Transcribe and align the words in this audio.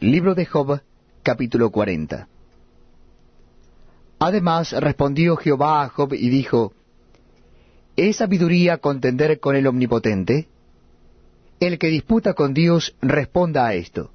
Libro 0.00 0.34
de 0.34 0.44
Job, 0.44 0.82
capítulo 1.22 1.70
40. 1.70 2.28
Además 4.18 4.72
respondió 4.72 5.36
Jehová 5.36 5.84
a 5.84 5.88
Job 5.88 6.12
y 6.12 6.28
dijo, 6.28 6.74
¿Es 7.96 8.16
sabiduría 8.16 8.76
contender 8.76 9.40
con 9.40 9.56
el 9.56 9.66
Omnipotente? 9.66 10.48
El 11.60 11.78
que 11.78 11.86
disputa 11.86 12.34
con 12.34 12.52
Dios 12.52 12.94
responda 13.00 13.66
a 13.66 13.72
esto. 13.72 14.10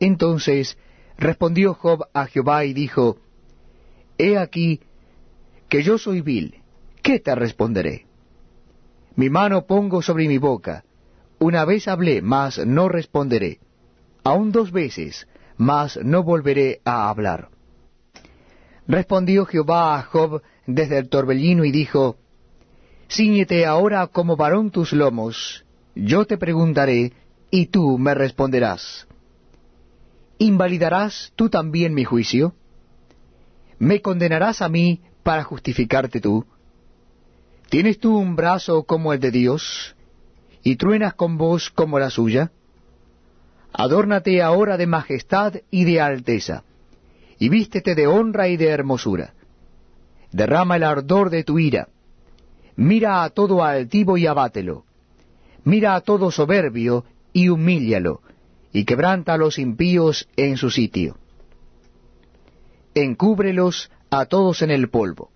Entonces 0.00 0.76
respondió 1.16 1.74
Job 1.74 2.08
a 2.12 2.26
Jehová 2.26 2.64
y 2.64 2.72
dijo, 2.72 3.18
He 4.18 4.36
aquí 4.36 4.80
que 5.68 5.84
yo 5.84 5.96
soy 5.96 6.22
vil, 6.22 6.56
¿qué 7.02 7.20
te 7.20 7.32
responderé? 7.36 8.06
Mi 9.14 9.30
mano 9.30 9.64
pongo 9.64 10.02
sobre 10.02 10.26
mi 10.26 10.38
boca, 10.38 10.82
una 11.38 11.64
vez 11.64 11.86
hablé, 11.86 12.20
mas 12.20 12.58
no 12.66 12.88
responderé 12.88 13.60
aún 14.24 14.52
dos 14.52 14.72
veces, 14.72 15.26
mas 15.56 15.98
no 16.02 16.22
volveré 16.22 16.80
a 16.84 17.08
hablar. 17.08 17.48
Respondió 18.86 19.46
Jehová 19.46 19.96
a 19.96 20.02
Job 20.02 20.42
desde 20.66 20.98
el 20.98 21.08
torbellino 21.08 21.64
y 21.64 21.70
dijo, 21.70 22.16
Cíñete 23.10 23.66
ahora 23.66 24.06
como 24.06 24.36
varón 24.36 24.70
tus 24.70 24.92
lomos, 24.92 25.64
yo 25.94 26.24
te 26.24 26.38
preguntaré, 26.38 27.12
y 27.50 27.66
tú 27.66 27.98
me 27.98 28.14
responderás. 28.14 29.06
¿Invalidarás 30.38 31.32
tú 31.36 31.50
también 31.50 31.92
mi 31.92 32.04
juicio? 32.04 32.54
¿Me 33.78 34.00
condenarás 34.00 34.62
a 34.62 34.68
mí 34.68 35.02
para 35.22 35.44
justificarte 35.44 36.20
tú? 36.20 36.46
¿Tienes 37.68 37.98
tú 37.98 38.16
un 38.16 38.36
brazo 38.36 38.84
como 38.84 39.12
el 39.12 39.20
de 39.20 39.30
Dios, 39.30 39.94
y 40.62 40.76
truenas 40.76 41.14
con 41.14 41.36
voz 41.36 41.70
como 41.70 41.98
la 41.98 42.10
suya? 42.10 42.50
Adórnate 43.72 44.42
ahora 44.42 44.76
de 44.76 44.86
majestad 44.86 45.54
y 45.70 45.84
de 45.84 46.00
alteza, 46.00 46.62
y 47.38 47.48
vístete 47.48 47.94
de 47.94 48.06
honra 48.06 48.48
y 48.48 48.56
de 48.56 48.68
hermosura. 48.68 49.32
Derrama 50.30 50.76
el 50.76 50.82
ardor 50.84 51.30
de 51.30 51.42
tu 51.42 51.58
ira. 51.58 51.88
Mira 52.76 53.24
a 53.24 53.30
todo 53.30 53.64
altivo 53.64 54.18
y 54.18 54.26
abátelo. 54.26 54.84
Mira 55.64 55.94
a 55.94 56.00
todo 56.02 56.30
soberbio 56.30 57.04
y 57.32 57.48
humíllalo, 57.48 58.20
y 58.72 58.84
quebranta 58.84 59.34
a 59.34 59.38
los 59.38 59.58
impíos 59.58 60.28
en 60.36 60.56
su 60.56 60.70
sitio. 60.70 61.16
Encúbrelos 62.94 63.90
a 64.10 64.26
todos 64.26 64.60
en 64.60 64.70
el 64.70 64.90
polvo. 64.90 65.30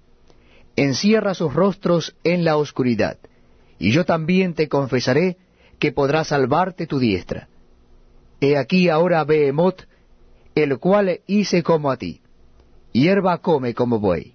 Encierra 0.76 1.32
sus 1.32 1.54
rostros 1.54 2.16
en 2.22 2.44
la 2.44 2.58
oscuridad, 2.58 3.18
y 3.78 3.92
yo 3.92 4.04
también 4.04 4.52
te 4.52 4.68
confesaré 4.68 5.38
que 5.78 5.92
podrá 5.92 6.24
salvarte 6.24 6.86
tu 6.86 6.98
diestra 6.98 7.48
He 8.40 8.56
aquí 8.56 8.88
ahora 8.88 9.24
Behemoth, 9.24 9.82
el 10.54 10.78
cual 10.78 11.20
hice 11.26 11.62
como 11.62 11.90
a 11.90 11.96
ti, 11.96 12.20
hierba 12.92 13.38
come 13.38 13.74
como 13.74 13.98
buey. 13.98 14.34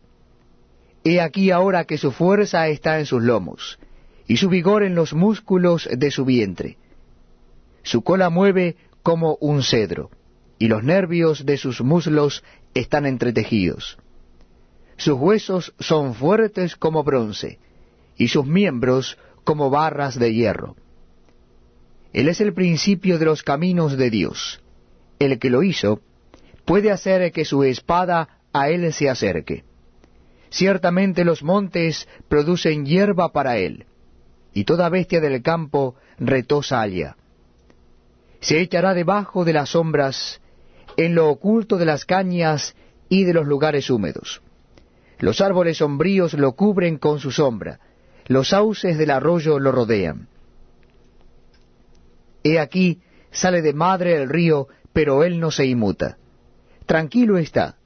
He 1.04 1.20
aquí 1.20 1.52
ahora 1.52 1.86
que 1.86 1.98
su 1.98 2.12
fuerza 2.12 2.68
está 2.68 3.00
en 3.00 3.06
sus 3.06 3.24
lomos, 3.24 3.80
y 4.28 4.38
su 4.38 4.50
vigor 4.50 4.84
en 4.84 4.96
los 4.96 5.14
músculos 5.14 5.90
de 5.92 6.12
su 6.12 6.26
vientre. 6.26 6.78
Su 7.84 8.04
cola 8.04 8.30
mueve 8.30 8.76
como 9.02 9.36
un 9.42 9.64
cedro, 9.64 10.12
y 10.60 10.68
los 10.68 10.84
nervios 10.84 11.46
de 11.46 11.58
sus 11.58 11.82
muslos 11.82 12.44
están 12.76 13.08
entretejidos. 13.08 13.98
Sus 14.98 15.20
huesos 15.20 15.74
son 15.80 16.14
fuertes 16.14 16.76
como 16.76 17.04
bronce, 17.04 17.58
y 18.16 18.28
sus 18.28 18.46
miembros 18.46 19.18
como 19.44 19.72
barras 19.72 20.20
de 20.20 20.34
hierro. 20.34 20.76
Él 22.14 22.28
es 22.28 22.42
el 22.42 22.54
principio 22.54 23.18
de 23.18 23.26
los 23.26 23.44
caminos 23.44 23.98
de 23.98 24.10
Dios. 24.10 24.62
El 25.20 25.40
que 25.40 25.50
lo 25.50 25.64
hizo 25.64 26.02
puede 26.66 26.92
hacer 26.92 27.32
que 27.32 27.46
su 27.46 27.64
espada 27.64 28.40
a 28.54 28.70
él 28.70 28.92
se 28.94 29.10
acerque. 29.10 29.64
Ciertamente 30.50 31.24
los 31.24 31.44
montes 31.44 32.08
producen 32.28 32.86
hierba 32.86 33.32
para 33.32 33.58
él, 33.58 33.86
y 34.54 34.66
toda 34.66 34.90
bestia 34.90 35.22
del 35.22 35.42
campo 35.42 35.96
retosa 36.20 36.82
allá. 36.82 37.16
Se 38.42 38.60
echará 38.60 38.94
debajo 38.94 39.46
de 39.46 39.54
las 39.54 39.70
sombras, 39.70 40.42
en 40.98 41.16
lo 41.16 41.30
oculto 41.30 41.78
de 41.78 41.86
las 41.86 42.06
cañas 42.06 42.76
y 43.08 43.24
de 43.24 43.34
los 43.34 43.46
lugares 43.46 43.90
húmedos. 43.90 44.42
Los 45.20 45.40
árboles 45.40 45.78
sombríos 45.78 46.34
lo 46.34 46.54
cubren 46.54 46.98
con 46.98 47.20
su 47.20 47.32
sombra, 47.32 47.80
los 48.28 48.50
sauces 48.50 48.98
del 48.98 49.12
arroyo 49.12 49.60
lo 49.60 49.72
rodean. 49.72 50.28
He 52.44 52.60
aquí, 52.60 53.02
sale 53.32 53.62
de 53.62 53.74
madre 53.74 54.16
el 54.16 54.30
río, 54.30 54.68
pero 54.94 55.24
él 55.24 55.40
no 55.40 55.52
se 55.52 55.66
inmuta. 55.66 56.18
Tranquilo 56.86 57.38
está, 57.38 57.78